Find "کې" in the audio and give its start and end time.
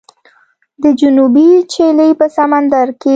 3.01-3.09